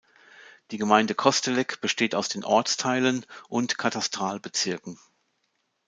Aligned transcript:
Die 0.71 0.79
Gemeinde 0.79 1.13
Kostelec 1.13 1.79
besteht 1.79 2.15
aus 2.15 2.27
den 2.27 2.43
Ortsteilen 2.43 3.23
und 3.49 3.77
Katastralbezirken 3.77 4.97